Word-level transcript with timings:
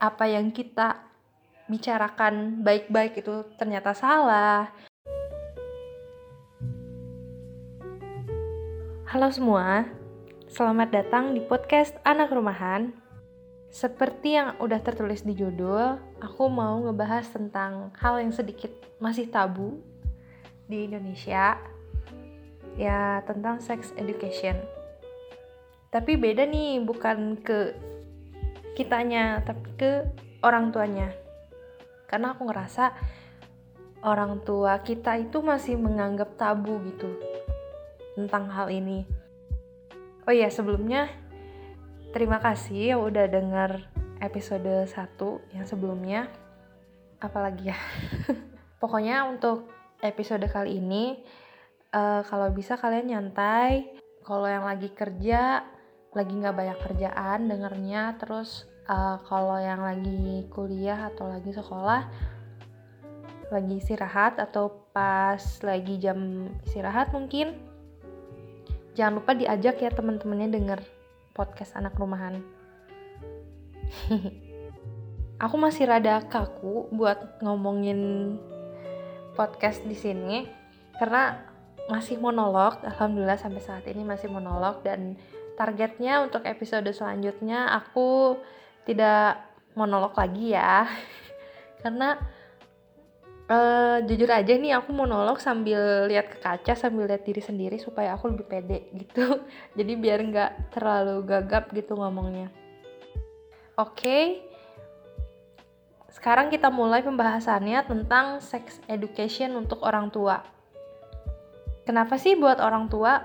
apa 0.00 0.24
yang 0.24 0.48
kita 0.48 0.96
bicarakan 1.68 2.64
baik-baik 2.64 3.20
itu 3.20 3.44
ternyata 3.60 3.92
salah. 3.92 4.72
Halo 9.04 9.28
semua, 9.28 9.84
selamat 10.48 10.88
datang 10.88 11.36
di 11.36 11.44
podcast 11.44 11.92
Anak 12.00 12.32
Rumahan. 12.32 12.96
Seperti 13.68 14.40
yang 14.40 14.56
udah 14.56 14.80
tertulis 14.80 15.20
di 15.20 15.36
judul, 15.36 16.00
aku 16.24 16.48
mau 16.48 16.80
ngebahas 16.80 17.28
tentang 17.28 17.92
hal 18.00 18.24
yang 18.24 18.32
sedikit 18.32 18.72
masih 19.04 19.28
tabu 19.28 19.84
di 20.64 20.88
Indonesia, 20.88 21.60
ya 22.80 23.20
tentang 23.28 23.60
sex 23.60 23.92
education. 24.00 24.56
Tapi 25.92 26.16
beda 26.16 26.48
nih, 26.48 26.80
bukan 26.82 27.36
ke 27.44 27.76
kitanya, 28.80 29.44
tapi 29.44 29.68
ke 29.76 29.92
orang 30.40 30.72
tuanya 30.72 31.12
karena 32.10 32.34
aku 32.34 32.50
ngerasa 32.50 32.90
orang 34.02 34.42
tua 34.42 34.82
kita 34.82 35.14
itu 35.22 35.38
masih 35.46 35.78
menganggap 35.78 36.34
tabu 36.34 36.82
gitu 36.82 37.06
tentang 38.18 38.50
hal 38.50 38.66
ini. 38.66 39.06
Oh 40.26 40.34
iya, 40.34 40.50
sebelumnya 40.50 41.06
terima 42.10 42.42
kasih 42.42 42.98
yang 42.98 43.00
udah 43.06 43.30
denger 43.30 43.86
episode 44.18 44.90
1 44.90 45.54
yang 45.54 45.64
sebelumnya. 45.70 46.26
Apalagi 47.22 47.70
ya. 47.70 47.78
Pokoknya 48.82 49.30
untuk 49.30 49.70
episode 50.02 50.42
kali 50.50 50.82
ini 50.82 51.22
uh, 51.94 52.26
kalau 52.26 52.50
bisa 52.50 52.74
kalian 52.74 53.14
nyantai, 53.14 53.86
kalau 54.26 54.50
yang 54.50 54.66
lagi 54.66 54.90
kerja 54.90 55.62
lagi 56.10 56.34
nggak 56.34 56.56
banyak 56.58 56.78
kerjaan 56.82 57.46
dengernya 57.46 58.18
terus 58.18 58.66
uh, 58.88 59.18
kalau 59.26 59.58
yang 59.58 59.82
lagi 59.82 60.46
kuliah 60.48 61.10
atau 61.12 61.28
lagi 61.28 61.50
sekolah 61.52 62.06
lagi 63.50 63.82
istirahat 63.82 64.38
atau 64.38 64.70
pas 64.94 65.42
lagi 65.66 65.98
jam 65.98 66.46
istirahat 66.62 67.10
mungkin 67.10 67.58
jangan 68.94 69.18
lupa 69.18 69.34
diajak 69.34 69.82
ya 69.82 69.90
teman-temannya 69.90 70.54
denger 70.54 70.80
podcast 71.34 71.74
anak 71.74 71.98
rumahan. 71.98 72.42
Aku 75.44 75.56
masih 75.56 75.88
rada 75.88 76.20
kaku 76.28 76.92
buat 76.94 77.40
ngomongin 77.40 78.36
podcast 79.34 79.82
di 79.88 79.96
sini 79.96 80.44
karena 81.00 81.40
masih 81.88 82.20
monolog 82.20 82.76
alhamdulillah 82.84 83.40
sampai 83.40 83.62
saat 83.64 83.88
ini 83.88 84.04
masih 84.04 84.28
monolog 84.28 84.84
dan 84.84 85.16
targetnya 85.56 86.22
untuk 86.22 86.44
episode 86.44 86.86
selanjutnya 86.92 87.72
aku 87.72 88.36
tidak 88.90 89.38
monolog 89.78 90.10
lagi 90.18 90.50
ya. 90.50 90.82
Karena 91.82 92.18
uh, 93.46 94.02
jujur 94.02 94.30
aja 94.30 94.50
nih 94.50 94.74
aku 94.74 94.90
monolog 94.90 95.38
sambil 95.38 96.10
lihat 96.10 96.26
ke 96.26 96.38
kaca 96.42 96.74
sambil 96.74 97.06
lihat 97.06 97.22
diri 97.22 97.38
sendiri 97.38 97.78
supaya 97.78 98.18
aku 98.18 98.34
lebih 98.34 98.46
pede 98.50 98.90
gitu. 98.98 99.46
Jadi 99.78 99.92
biar 99.94 100.18
nggak 100.26 100.74
terlalu 100.74 101.22
gagap 101.22 101.70
gitu 101.70 101.94
ngomongnya. 101.94 102.50
Oke. 103.78 104.42
Sekarang 106.10 106.50
kita 106.50 106.68
mulai 106.68 107.00
pembahasannya 107.06 107.86
tentang 107.86 108.42
sex 108.42 108.82
education 108.90 109.54
untuk 109.54 109.80
orang 109.86 110.10
tua. 110.10 110.42
Kenapa 111.86 112.18
sih 112.20 112.36
buat 112.36 112.60
orang 112.60 112.90
tua? 112.90 113.24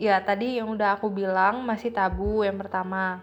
Ya 0.00 0.16
tadi 0.24 0.56
yang 0.56 0.72
udah 0.72 0.96
aku 0.96 1.12
bilang 1.12 1.66
masih 1.68 1.92
tabu 1.92 2.40
yang 2.40 2.56
pertama 2.56 3.20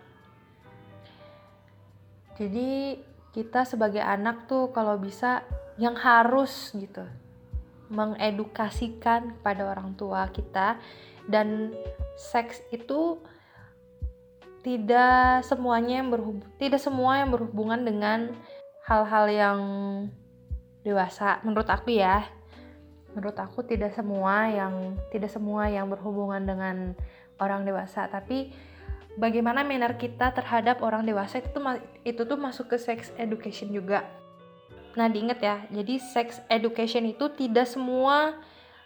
jadi 2.40 2.98
kita 3.36 3.68
sebagai 3.68 4.02
anak 4.02 4.48
tuh 4.50 4.72
kalau 4.72 4.98
bisa 4.98 5.44
yang 5.78 5.94
harus 5.94 6.74
gitu 6.74 7.06
mengedukasikan 7.92 9.38
kepada 9.40 9.70
orang 9.70 9.94
tua 9.94 10.30
kita 10.32 10.80
dan 11.30 11.76
seks 12.18 12.64
itu 12.74 13.22
tidak 14.66 15.46
semuanya 15.46 16.02
yang 16.04 16.10
berhubung 16.10 16.48
tidak 16.58 16.82
semua 16.82 17.22
yang 17.22 17.30
berhubungan 17.30 17.82
dengan 17.86 18.20
hal-hal 18.90 19.26
yang 19.30 19.60
dewasa. 20.82 21.38
Menurut 21.46 21.70
aku 21.70 21.94
ya 21.94 22.26
menurut 23.14 23.38
aku 23.42 23.66
tidak 23.66 23.94
semua 23.98 24.50
yang 24.54 24.98
tidak 25.10 25.34
semua 25.34 25.66
yang 25.70 25.90
berhubungan 25.90 26.46
dengan 26.46 26.94
orang 27.42 27.66
dewasa. 27.66 28.10
Tapi 28.10 28.54
bagaimana 29.20 29.68
manner 29.68 30.00
kita 30.00 30.32
terhadap 30.32 30.80
orang 30.80 31.04
dewasa 31.04 31.44
itu 31.44 31.52
tuh 31.52 31.62
itu 32.08 32.22
tuh 32.24 32.40
masuk 32.40 32.72
ke 32.72 32.78
sex 32.80 33.12
education 33.20 33.70
juga. 33.76 34.08
Nah, 34.96 35.12
diingat 35.12 35.40
ya. 35.44 35.68
Jadi 35.70 36.00
sex 36.00 36.40
education 36.50 37.06
itu 37.06 37.30
tidak 37.36 37.68
semua 37.68 38.40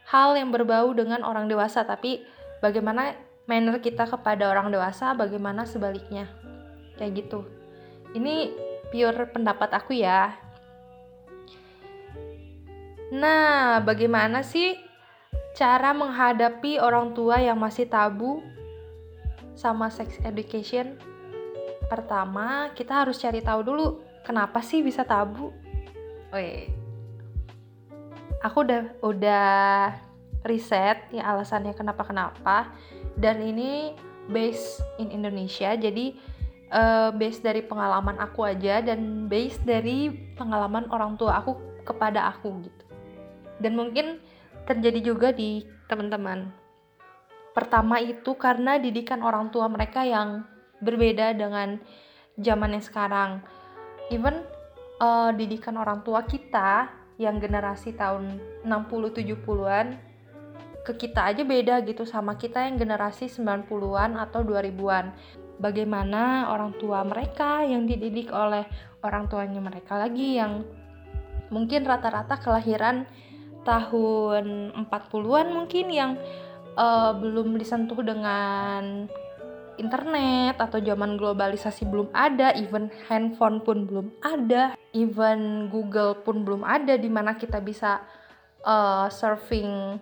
hal 0.09 0.35
yang 0.35 0.51
berbau 0.51 0.91
dengan 0.91 1.23
orang 1.23 1.47
dewasa, 1.47 1.85
tapi 1.87 2.25
bagaimana 2.59 3.15
manner 3.47 3.79
kita 3.79 4.09
kepada 4.09 4.51
orang 4.51 4.73
dewasa, 4.73 5.15
bagaimana 5.15 5.63
sebaliknya. 5.63 6.27
Kayak 6.99 7.23
gitu. 7.23 7.39
Ini 8.17 8.51
pure 8.91 9.31
pendapat 9.31 9.69
aku 9.71 9.95
ya. 9.95 10.35
Nah, 13.13 13.79
bagaimana 13.85 14.41
sih 14.41 14.75
cara 15.53 15.93
menghadapi 15.93 16.81
orang 16.81 17.13
tua 17.13 17.37
yang 17.37 17.61
masih 17.61 17.85
tabu 17.85 18.41
sama 19.53 19.89
sex 19.93 20.17
education 20.25 20.97
pertama 21.87 22.73
kita 22.73 23.05
harus 23.05 23.21
cari 23.21 23.39
tahu 23.43 23.61
dulu 23.61 23.87
kenapa 24.25 24.63
sih 24.63 24.81
bisa 24.81 25.05
tabu? 25.05 25.53
Oke. 26.33 26.73
aku 28.43 28.57
udah 28.65 28.83
udah 29.05 29.47
riset 30.43 30.99
ya 31.15 31.31
alasannya 31.31 31.71
kenapa 31.77 32.03
kenapa 32.03 32.73
dan 33.15 33.39
ini 33.39 33.95
base 34.27 34.81
in 34.99 35.13
Indonesia 35.13 35.77
jadi 35.77 36.17
uh, 36.73 37.09
base 37.13 37.39
dari 37.39 37.61
pengalaman 37.61 38.17
aku 38.17 38.43
aja 38.43 38.81
dan 38.81 39.29
base 39.29 39.61
dari 39.61 40.09
pengalaman 40.35 40.89
orang 40.89 41.15
tua 41.15 41.39
aku 41.39 41.55
kepada 41.85 42.33
aku 42.33 42.65
gitu. 42.65 42.83
Dan 43.61 43.77
mungkin 43.77 44.19
terjadi 44.65 45.13
juga 45.13 45.29
di 45.31 45.63
teman-teman 45.87 46.49
Pertama 47.53 48.01
itu 48.01 48.33
karena 48.33 48.81
didikan 48.81 49.21
orang 49.21 49.53
tua 49.53 49.69
mereka 49.69 50.01
yang 50.01 50.41
berbeda 50.81 51.37
dengan 51.37 51.77
zaman 52.37 52.75
yang 52.75 52.83
sekarang. 52.83 53.31
Even 54.09 54.41
uh, 54.97 55.29
didikan 55.31 55.77
orang 55.77 56.01
tua 56.01 56.25
kita 56.25 56.89
yang 57.21 57.37
generasi 57.37 57.93
tahun 57.93 58.41
60-70-an 58.65 60.01
ke 60.83 60.91
kita 60.99 61.31
aja 61.31 61.47
beda 61.47 61.79
gitu 61.87 62.03
sama 62.03 62.35
kita 62.35 62.67
yang 62.67 62.75
generasi 62.75 63.31
90-an 63.31 64.19
atau 64.19 64.43
2000-an. 64.43 65.15
Bagaimana 65.61 66.51
orang 66.51 66.75
tua 66.81 67.05
mereka 67.05 67.63
yang 67.63 67.85
dididik 67.87 68.33
oleh 68.33 68.67
orang 69.05 69.29
tuanya 69.29 69.61
mereka 69.61 69.95
lagi 69.95 70.41
yang 70.41 70.65
mungkin 71.53 71.85
rata-rata 71.85 72.41
kelahiran 72.41 73.05
tahun 73.63 74.75
40-an 74.75 75.47
mungkin 75.55 75.87
yang 75.87 76.11
uh, 76.77 77.11
belum 77.17 77.57
disentuh 77.57 77.99
dengan 78.01 79.07
internet 79.77 80.61
atau 80.61 80.77
zaman 80.77 81.17
globalisasi 81.17 81.89
belum 81.89 82.13
ada, 82.13 82.53
even 82.53 82.93
handphone 83.09 83.61
pun 83.65 83.89
belum 83.89 84.13
ada, 84.21 84.77
even 84.93 85.69
Google 85.73 86.21
pun 86.21 86.45
belum 86.45 86.61
ada 86.61 86.93
di 86.97 87.09
mana 87.09 87.33
kita 87.33 87.57
bisa 87.57 88.01
uh, 88.65 89.09
surfing 89.09 89.97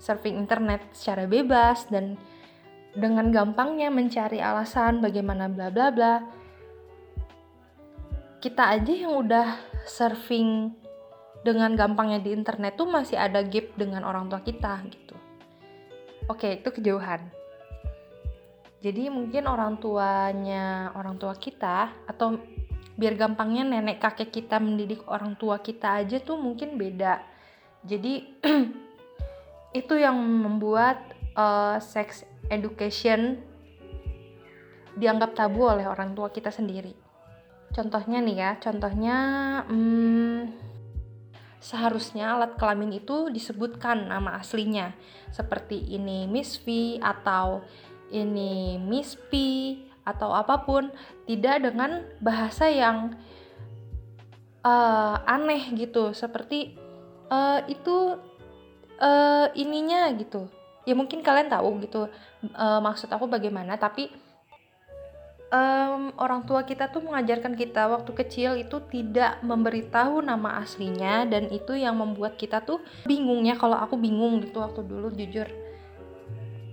surfing 0.00 0.40
internet 0.40 0.80
secara 0.96 1.28
bebas 1.28 1.84
dan 1.92 2.16
dengan 2.96 3.28
gampangnya 3.30 3.92
mencari 3.92 4.40
alasan 4.40 5.04
bagaimana 5.04 5.46
bla 5.46 5.68
bla 5.68 5.88
bla. 5.92 6.14
Kita 8.40 8.72
aja 8.72 8.92
yang 8.92 9.20
udah 9.20 9.60
surfing 9.84 10.72
dengan 11.44 11.76
gampangnya 11.76 12.20
di 12.20 12.32
internet 12.32 12.76
tuh 12.76 12.88
masih 12.88 13.16
ada 13.16 13.44
gap 13.44 13.76
dengan 13.76 14.04
orang 14.04 14.28
tua 14.28 14.40
kita 14.40 14.80
gitu. 14.88 15.09
Oke, 16.30 16.62
itu 16.62 16.70
kejauhan. 16.70 17.18
Jadi 18.78 19.10
mungkin 19.10 19.50
orang 19.50 19.82
tuanya 19.82 20.94
orang 20.94 21.18
tua 21.18 21.34
kita 21.34 21.90
atau 22.06 22.38
biar 22.94 23.18
gampangnya 23.18 23.66
nenek 23.66 23.98
kakek 23.98 24.30
kita 24.30 24.62
mendidik 24.62 25.02
orang 25.10 25.34
tua 25.34 25.58
kita 25.58 25.98
aja 25.98 26.22
tuh 26.22 26.38
mungkin 26.38 26.78
beda. 26.78 27.18
Jadi 27.82 28.30
itu 29.80 29.94
yang 29.98 30.14
membuat 30.16 31.02
uh, 31.34 31.82
sex 31.82 32.22
education 32.46 33.42
dianggap 34.94 35.34
tabu 35.34 35.66
oleh 35.66 35.90
orang 35.90 36.14
tua 36.14 36.30
kita 36.30 36.54
sendiri. 36.54 36.94
Contohnya 37.74 38.22
nih 38.22 38.36
ya, 38.38 38.50
contohnya 38.62 39.16
hmm, 39.66 40.69
seharusnya 41.60 42.32
alat 42.34 42.56
kelamin 42.56 42.96
itu 43.04 43.28
disebutkan 43.28 44.08
nama 44.08 44.40
aslinya 44.40 44.96
seperti 45.28 45.76
ini 45.92 46.24
Miss 46.24 46.56
V 46.64 46.96
atau 47.04 47.60
ini 48.10 48.80
Miss 48.80 49.14
P 49.14 49.36
atau 50.02 50.32
apa 50.32 50.64
pun 50.64 50.88
tidak 51.28 51.62
dengan 51.62 52.02
bahasa 52.18 52.66
yang 52.66 53.14
uh, 54.64 55.16
aneh 55.28 55.70
gitu 55.76 56.16
seperti 56.16 56.74
uh, 57.28 57.62
itu 57.68 58.18
uh, 58.98 59.46
ininya 59.52 60.10
gitu. 60.16 60.48
Ya 60.88 60.96
mungkin 60.96 61.20
kalian 61.20 61.52
tahu 61.52 61.84
gitu 61.84 62.08
uh, 62.56 62.80
maksud 62.80 63.12
aku 63.12 63.28
bagaimana 63.28 63.76
tapi 63.76 64.10
um, 65.50 66.14
orang 66.16 66.46
tua 66.46 66.62
kita 66.62 66.88
tuh 66.88 67.04
mengajarkan 67.04 67.58
kita 67.58 67.90
waktu 67.90 68.10
kecil 68.14 68.56
itu 68.56 68.80
tidak 68.88 69.42
memberitahu 69.42 70.22
nama 70.22 70.62
aslinya 70.62 71.26
dan 71.26 71.50
itu 71.50 71.76
yang 71.76 71.98
membuat 71.98 72.38
kita 72.38 72.62
tuh 72.62 72.80
bingungnya 73.04 73.58
kalau 73.58 73.76
aku 73.76 73.98
bingung 73.98 74.40
gitu 74.42 74.62
waktu 74.62 74.86
dulu 74.86 75.12
jujur. 75.12 75.46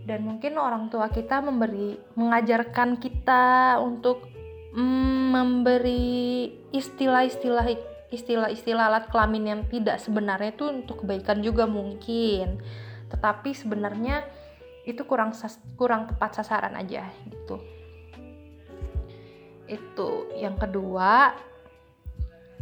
Dan 0.07 0.23
mungkin 0.23 0.55
orang 0.55 0.87
tua 0.87 1.11
kita 1.11 1.43
memberi 1.43 1.99
mengajarkan 2.15 2.95
kita 2.95 3.75
untuk 3.83 4.23
mm, 4.71 5.35
memberi 5.35 6.47
istilah-istilah 6.71 7.67
istilah-istilah 8.07 8.87
alat 8.87 9.11
kelamin 9.11 9.43
yang 9.51 9.61
tidak 9.67 9.99
sebenarnya 9.99 10.55
itu 10.55 10.63
untuk 10.71 11.03
kebaikan 11.03 11.43
juga 11.43 11.67
mungkin. 11.67 12.63
Tetapi 13.11 13.51
sebenarnya 13.51 14.23
itu 14.87 15.03
kurang 15.03 15.35
kurang 15.75 16.07
tepat 16.07 16.39
sasaran 16.39 16.79
aja 16.79 17.03
gitu 17.27 17.59
itu. 19.67 20.31
Yang 20.35 20.67
kedua 20.67 21.35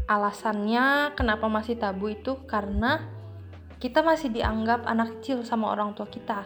alasannya 0.06 1.18
kenapa 1.18 1.50
masih 1.50 1.82
tabu 1.82 2.14
itu 2.14 2.38
karena 2.46 3.02
kita 3.82 4.06
masih 4.06 4.30
dianggap 4.30 4.86
anak 4.86 5.18
kecil 5.20 5.42
sama 5.42 5.74
orang 5.74 5.94
tua 5.98 6.06
kita. 6.10 6.46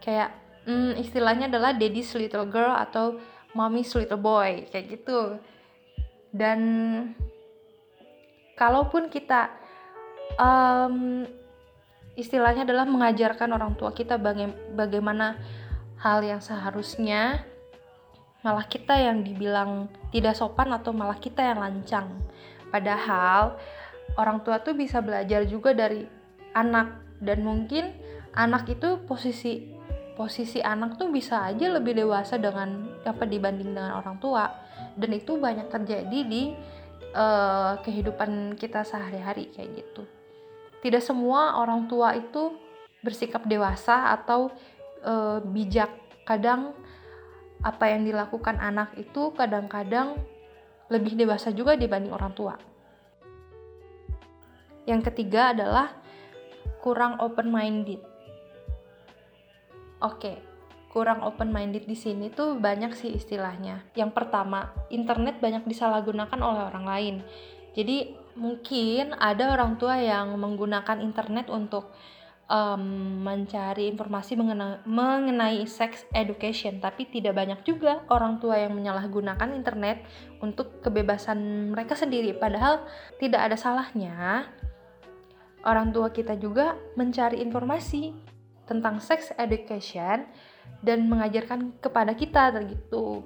Kayak 0.00 0.36
hmm, 0.68 1.00
istilahnya 1.00 1.48
adalah 1.48 1.72
daddy's 1.72 2.12
little 2.16 2.48
girl 2.48 2.72
atau 2.76 3.16
mommy's 3.56 3.92
little 3.96 4.20
boy 4.20 4.68
kayak 4.68 4.98
gitu. 4.98 5.40
Dan 6.28 6.60
kalaupun 8.54 9.08
kita 9.08 9.48
um, 10.36 11.24
istilahnya 12.18 12.66
adalah 12.66 12.84
mengajarkan 12.84 13.54
orang 13.54 13.78
tua 13.78 13.94
kita 13.94 14.18
baga 14.18 14.50
bagaimana 14.74 15.38
hal 16.02 16.22
yang 16.22 16.42
seharusnya 16.42 17.46
malah 18.48 18.64
kita 18.64 18.96
yang 18.96 19.20
dibilang 19.20 19.92
tidak 20.08 20.32
sopan 20.32 20.72
atau 20.72 20.96
malah 20.96 21.20
kita 21.20 21.44
yang 21.44 21.60
lancang. 21.60 22.08
Padahal 22.72 23.60
orang 24.16 24.40
tua 24.40 24.64
tuh 24.64 24.72
bisa 24.72 25.04
belajar 25.04 25.44
juga 25.44 25.76
dari 25.76 26.08
anak 26.56 27.20
dan 27.20 27.44
mungkin 27.44 27.92
anak 28.32 28.72
itu 28.72 29.04
posisi 29.04 29.76
posisi 30.16 30.64
anak 30.64 30.96
tuh 30.96 31.12
bisa 31.12 31.44
aja 31.44 31.68
lebih 31.68 31.92
dewasa 31.94 32.40
dengan 32.40 32.88
apa 33.04 33.28
dibanding 33.28 33.76
dengan 33.76 34.00
orang 34.00 34.16
tua 34.16 34.50
dan 34.96 35.10
itu 35.12 35.36
banyak 35.38 35.68
terjadi 35.68 36.20
di 36.26 36.56
uh, 37.12 37.78
kehidupan 37.84 38.56
kita 38.56 38.82
sehari-hari 38.82 39.52
kayak 39.52 39.84
gitu. 39.84 40.02
Tidak 40.80 41.04
semua 41.04 41.60
orang 41.60 41.86
tua 41.86 42.16
itu 42.16 42.56
bersikap 43.04 43.46
dewasa 43.46 44.10
atau 44.16 44.50
uh, 45.04 45.38
bijak. 45.44 45.90
Kadang 46.26 46.74
apa 47.62 47.90
yang 47.90 48.06
dilakukan 48.06 48.58
anak 48.62 48.94
itu 48.94 49.34
kadang-kadang 49.34 50.14
lebih 50.88 51.18
dewasa 51.18 51.50
juga 51.52 51.74
dibanding 51.74 52.14
orang 52.14 52.32
tua. 52.32 52.54
Yang 54.88 55.12
ketiga 55.12 55.52
adalah 55.52 55.92
kurang 56.80 57.20
open 57.20 57.52
minded. 57.52 58.00
Oke, 60.00 60.38
kurang 60.88 61.20
open 61.26 61.52
minded 61.52 61.84
di 61.84 61.98
sini 61.98 62.32
tuh 62.32 62.56
banyak 62.56 62.96
sih 62.96 63.12
istilahnya. 63.12 63.84
Yang 63.92 64.16
pertama, 64.16 64.72
internet 64.88 65.42
banyak 65.42 65.68
disalahgunakan 65.68 66.40
oleh 66.40 66.62
orang 66.72 66.86
lain. 66.86 67.16
Jadi 67.76 68.16
mungkin 68.38 69.12
ada 69.18 69.52
orang 69.52 69.76
tua 69.76 70.00
yang 70.00 70.32
menggunakan 70.38 71.02
internet 71.04 71.52
untuk 71.52 71.92
um, 72.48 72.82
mencari 73.22 73.92
informasi 73.92 74.34
mengenai, 74.34 74.82
mengenai 74.88 75.62
sex 75.68 76.08
education, 76.16 76.80
tapi 76.80 77.06
tidak 77.06 77.36
banyak 77.36 77.60
juga 77.62 78.02
orang 78.08 78.40
tua 78.40 78.58
yang 78.58 78.74
menyalahgunakan 78.74 79.52
internet 79.54 80.02
untuk 80.40 80.80
kebebasan 80.80 81.70
mereka 81.72 81.94
sendiri. 81.94 82.34
Padahal 82.34 82.88
tidak 83.20 83.52
ada 83.52 83.56
salahnya 83.56 84.48
orang 85.66 85.90
tua 85.92 86.08
kita 86.08 86.38
juga 86.40 86.78
mencari 86.94 87.42
informasi 87.42 88.14
tentang 88.68 89.00
sex 89.00 89.32
education 89.40 90.28
dan 90.84 91.08
mengajarkan 91.08 91.80
kepada 91.80 92.12
kita 92.12 92.52
gitu. 92.68 93.24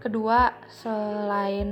Kedua, 0.00 0.54
selain 0.70 1.68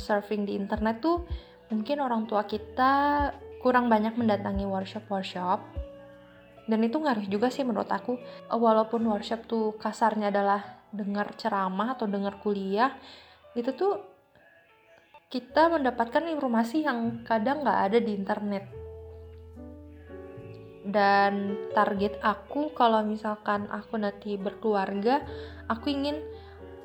surfing 0.00 0.48
di 0.48 0.56
internet 0.56 1.04
tuh 1.04 1.28
mungkin 1.68 2.00
orang 2.00 2.24
tua 2.24 2.48
kita 2.48 3.28
kurang 3.60 3.92
banyak 3.92 4.16
mendatangi 4.16 4.64
workshop-workshop 4.64 5.77
dan 6.68 6.84
itu 6.84 7.00
ngaruh 7.00 7.24
juga 7.24 7.48
sih 7.48 7.64
menurut 7.64 7.88
aku. 7.88 8.20
Walaupun 8.52 9.08
workshop 9.08 9.48
tuh 9.48 9.74
kasarnya 9.80 10.28
adalah 10.28 10.84
dengar 10.92 11.32
ceramah 11.40 11.96
atau 11.96 12.04
dengar 12.04 12.36
kuliah 12.44 12.92
itu 13.56 13.72
tuh 13.72 13.96
kita 15.28 15.72
mendapatkan 15.72 16.24
informasi 16.28 16.84
yang 16.84 17.24
kadang 17.24 17.64
nggak 17.64 17.80
ada 17.88 17.98
di 17.98 18.12
internet. 18.12 18.64
Dan 20.88 21.56
target 21.72 22.20
aku 22.20 22.72
kalau 22.76 23.04
misalkan 23.04 23.68
aku 23.68 24.00
nanti 24.00 24.36
berkeluarga 24.40 25.20
aku 25.68 25.92
ingin 25.92 26.20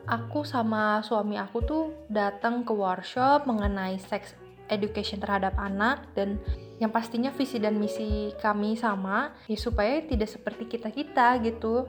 aku 0.08 0.44
sama 0.44 1.00
suami 1.04 1.40
aku 1.40 1.64
tuh 1.64 1.84
datang 2.12 2.68
ke 2.68 2.76
workshop 2.76 3.48
mengenai 3.48 3.96
seks 3.96 4.36
education 4.74 5.22
terhadap 5.22 5.54
anak 5.56 6.10
dan 6.18 6.42
yang 6.81 6.90
pastinya 6.90 7.30
visi 7.31 7.62
dan 7.62 7.78
misi 7.78 8.34
kami 8.42 8.75
sama 8.75 9.31
ya 9.48 9.56
supaya 9.56 10.02
tidak 10.04 10.28
seperti 10.28 10.68
kita-kita 10.68 11.40
gitu 11.46 11.88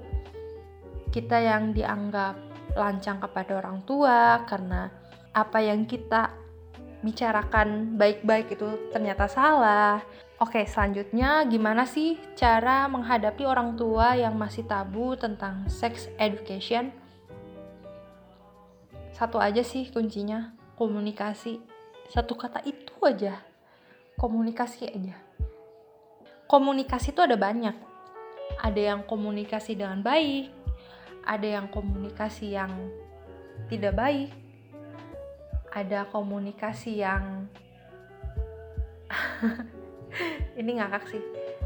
kita 1.11 1.41
yang 1.41 1.73
dianggap 1.73 2.37
lancang 2.75 3.23
kepada 3.23 3.63
orang 3.63 3.83
tua 3.87 4.43
karena 4.45 4.91
apa 5.35 5.59
yang 5.63 5.87
kita 5.87 6.35
bicarakan 7.05 8.01
baik-baik 8.01 8.57
itu 8.57 8.91
ternyata 8.91 9.29
salah. 9.29 10.01
Oke, 10.41 10.65
selanjutnya 10.67 11.47
gimana 11.47 11.87
sih 11.87 12.19
cara 12.35 12.91
menghadapi 12.91 13.45
orang 13.47 13.77
tua 13.79 14.19
yang 14.19 14.35
masih 14.35 14.67
tabu 14.67 15.15
tentang 15.15 15.69
sex 15.71 16.11
education? 16.19 16.91
Satu 19.15 19.39
aja 19.39 19.63
sih 19.63 19.87
kuncinya, 19.95 20.51
komunikasi. 20.75 21.63
Satu 22.13 22.37
kata 22.37 22.61
itu 22.67 22.95
aja. 23.05 23.41
Komunikasi 24.19 24.89
aja. 24.89 25.17
Komunikasi 26.49 27.13
itu 27.13 27.21
ada 27.25 27.37
banyak. 27.39 27.75
Ada 28.61 28.81
yang 28.95 29.01
komunikasi 29.09 29.75
dengan 29.77 30.05
baik 30.05 30.65
ada 31.25 31.61
yang 31.61 31.67
komunikasi 31.73 32.53
yang 32.53 32.73
tidak 33.73 33.97
baik 33.97 34.31
ada 35.73 36.07
komunikasi 36.13 37.03
yang 37.03 37.49
ini 40.61 40.79
ngakak 40.79 41.09
sih 41.11 41.23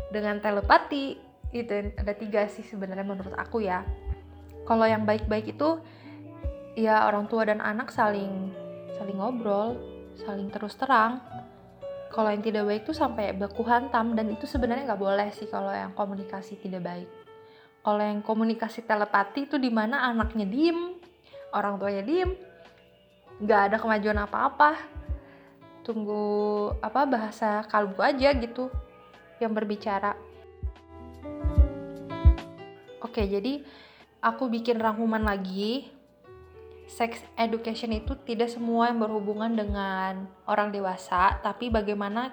dengan 0.09 0.41
telepati 0.41 1.21
itu 1.53 1.93
ada 1.97 2.15
tiga 2.17 2.49
sih 2.49 2.65
sebenarnya 2.65 3.05
menurut 3.05 3.33
aku 3.37 3.65
ya. 3.65 3.85
Kalau 4.69 4.85
yang 4.85 5.09
baik-baik 5.09 5.57
itu 5.57 5.81
ya 6.77 7.09
orang 7.09 7.25
tua 7.25 7.49
dan 7.49 7.65
anak 7.65 7.89
saling 7.89 8.53
saling 9.01 9.17
ngobrol 9.17 9.77
saling 10.23 10.51
terus 10.51 10.75
terang. 10.75 11.23
Kalau 12.09 12.33
yang 12.33 12.41
tidak 12.41 12.65
baik 12.65 12.83
tuh 12.89 12.97
sampai 12.97 13.37
baku 13.37 13.63
hantam 13.69 14.17
dan 14.17 14.33
itu 14.33 14.49
sebenarnya 14.49 14.89
nggak 14.89 15.03
boleh 15.03 15.29
sih 15.37 15.47
kalau 15.47 15.71
yang 15.71 15.93
komunikasi 15.93 16.57
tidak 16.59 16.83
baik. 16.83 17.09
Kalau 17.85 18.03
yang 18.03 18.21
komunikasi 18.25 18.83
telepati 18.85 19.47
itu 19.47 19.61
di 19.61 19.71
mana 19.71 20.09
anaknya 20.09 20.49
diem 20.49 20.99
orang 21.53 21.79
tuanya 21.79 22.03
diem 22.03 22.33
nggak 23.39 23.61
ada 23.71 23.77
kemajuan 23.79 24.19
apa-apa. 24.25 24.81
Tunggu 25.85 26.25
apa 26.85 27.07
bahasa 27.09 27.65
kalbu 27.69 28.01
aja 28.03 28.35
gitu 28.35 28.73
yang 29.39 29.53
berbicara. 29.55 30.17
Oke 32.99 33.25
jadi 33.25 33.63
aku 34.21 34.51
bikin 34.51 34.81
rangkuman 34.83 35.23
lagi 35.23 35.98
sex 36.89 37.21
education 37.37 37.93
itu 37.93 38.17
tidak 38.25 38.49
semua 38.49 38.89
yang 38.89 38.99
berhubungan 38.99 39.53
dengan 39.53 40.25
orang 40.49 40.73
dewasa, 40.73 41.37
tapi 41.45 41.69
bagaimana 41.69 42.33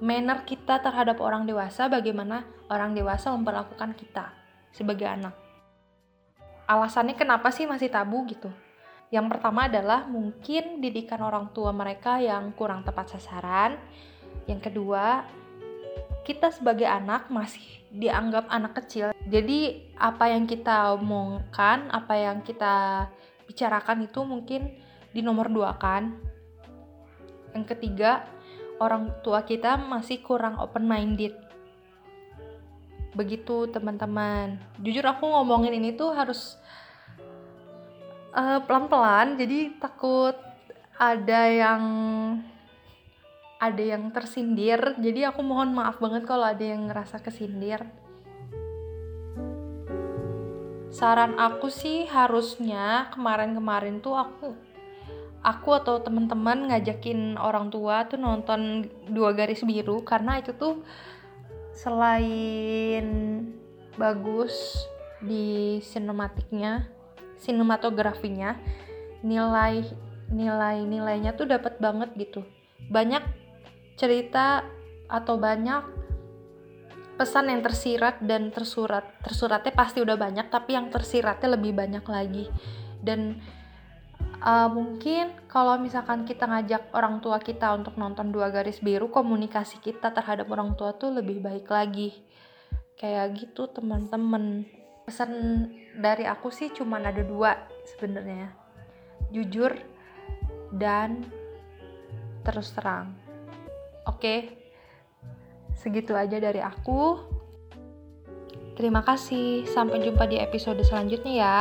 manner 0.00 0.42
kita 0.48 0.80
terhadap 0.80 1.20
orang 1.20 1.44
dewasa, 1.44 1.86
bagaimana 1.92 2.48
orang 2.72 2.96
dewasa 2.96 3.30
memperlakukan 3.36 3.92
kita 3.94 4.32
sebagai 4.72 5.04
anak. 5.06 5.36
Alasannya 6.64 7.12
kenapa 7.12 7.52
sih 7.52 7.68
masih 7.68 7.92
tabu 7.92 8.24
gitu? 8.24 8.48
Yang 9.12 9.36
pertama 9.36 9.68
adalah 9.68 10.08
mungkin 10.08 10.80
didikan 10.80 11.20
orang 11.20 11.52
tua 11.52 11.70
mereka 11.70 12.18
yang 12.18 12.56
kurang 12.56 12.82
tepat 12.82 13.14
sasaran. 13.14 13.76
Yang 14.48 14.72
kedua, 14.72 15.28
kita 16.24 16.48
sebagai 16.48 16.88
anak 16.88 17.28
masih 17.28 17.62
dianggap 17.92 18.48
anak 18.48 18.80
kecil. 18.82 19.12
Jadi 19.28 19.92
apa 20.00 20.32
yang 20.32 20.48
kita 20.48 20.96
omongkan, 20.98 21.92
apa 21.92 22.16
yang 22.16 22.42
kita 22.42 23.06
bicarakan 23.44 24.08
itu 24.08 24.20
mungkin 24.24 24.74
di 25.14 25.20
nomor 25.20 25.48
dua 25.52 25.76
kan. 25.78 26.16
Yang 27.54 27.76
ketiga 27.76 28.26
orang 28.82 29.22
tua 29.22 29.46
kita 29.46 29.78
masih 29.78 30.18
kurang 30.24 30.58
open 30.58 30.84
minded 30.84 31.34
begitu 33.14 33.70
teman-teman. 33.70 34.58
Jujur 34.82 35.06
aku 35.06 35.30
ngomongin 35.30 35.78
ini 35.78 35.94
tuh 35.94 36.10
harus 36.10 36.58
uh, 38.34 38.58
pelan-pelan 38.66 39.38
jadi 39.38 39.78
takut 39.78 40.34
ada 40.98 41.40
yang 41.46 41.82
ada 43.62 43.82
yang 43.82 44.10
tersindir. 44.10 44.98
Jadi 44.98 45.24
aku 45.24 45.40
mohon 45.46 45.72
maaf 45.72 46.02
banget 46.02 46.26
kalau 46.26 46.44
ada 46.44 46.60
yang 46.60 46.90
ngerasa 46.90 47.22
kesindir 47.22 47.86
saran 50.94 51.34
aku 51.42 51.66
sih 51.74 52.06
harusnya 52.06 53.10
kemarin-kemarin 53.10 53.98
tuh 53.98 54.14
aku 54.14 54.54
aku 55.42 55.74
atau 55.74 55.98
teman-teman 55.98 56.70
ngajakin 56.70 57.34
orang 57.34 57.68
tua 57.68 58.06
tuh 58.06 58.16
nonton 58.16 58.86
dua 59.10 59.34
garis 59.34 59.66
biru 59.66 60.06
karena 60.06 60.38
itu 60.38 60.54
tuh 60.54 60.86
selain 61.74 63.06
bagus 63.98 64.86
di 65.18 65.82
sinematiknya 65.82 66.86
sinematografinya 67.42 68.54
nilai 69.26 69.82
nilai 70.30 70.78
nilainya 70.86 71.36
tuh 71.36 71.50
dapat 71.50 71.76
banget 71.82 72.14
gitu. 72.16 72.46
Banyak 72.88 73.24
cerita 73.98 74.64
atau 75.10 75.36
banyak 75.36 76.03
pesan 77.14 77.50
yang 77.50 77.62
tersirat 77.62 78.18
dan 78.22 78.50
tersurat. 78.50 79.06
Tersuratnya 79.22 79.72
pasti 79.74 80.02
udah 80.02 80.18
banyak 80.18 80.50
tapi 80.50 80.74
yang 80.74 80.90
tersiratnya 80.90 81.54
lebih 81.54 81.72
banyak 81.74 82.04
lagi. 82.06 82.50
Dan 82.98 83.38
uh, 84.42 84.66
mungkin 84.70 85.30
kalau 85.46 85.78
misalkan 85.78 86.26
kita 86.26 86.50
ngajak 86.50 86.90
orang 86.90 87.22
tua 87.22 87.38
kita 87.38 87.70
untuk 87.74 87.94
nonton 87.94 88.34
dua 88.34 88.50
garis 88.50 88.82
biru 88.82 89.12
komunikasi 89.14 89.78
kita 89.78 90.10
terhadap 90.10 90.50
orang 90.50 90.74
tua 90.74 90.94
tuh 90.98 91.14
lebih 91.14 91.38
baik 91.38 91.70
lagi. 91.70 92.10
Kayak 92.98 93.38
gitu 93.38 93.70
teman-teman. 93.70 94.66
Pesan 95.04 95.30
dari 96.00 96.24
aku 96.24 96.48
sih 96.48 96.72
cuman 96.72 97.06
ada 97.06 97.22
dua 97.22 97.68
sebenarnya. 97.94 98.50
Jujur 99.30 99.76
dan 100.74 101.22
terus 102.42 102.74
terang. 102.74 103.14
Oke 104.04 104.63
segitu 105.78 106.14
aja 106.14 106.38
dari 106.40 106.58
aku. 106.62 107.18
Terima 108.74 109.06
kasih. 109.06 109.70
Sampai 109.70 110.02
jumpa 110.02 110.26
di 110.26 110.42
episode 110.42 110.82
selanjutnya 110.82 111.34
ya 111.34 111.58